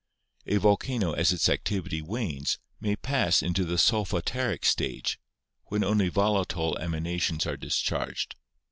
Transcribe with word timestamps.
A 0.47 0.57
volcano, 0.57 1.11
as 1.13 1.31
its 1.31 1.47
activity 1.47 2.01
wanes, 2.01 2.57
may 2.79 2.95
pass 2.95 3.43
into 3.43 3.63
the 3.63 3.75
Solfa 3.77 4.23
taric 4.25 4.65
stage, 4.65 5.19
when 5.65 5.83
only 5.83 6.09
volatile 6.09 6.75
emanations 6.79 7.45
are 7.45 7.55
discharged. 7.55 8.35